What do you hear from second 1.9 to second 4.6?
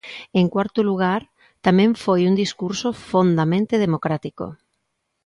foi un discurso fondamente democrático.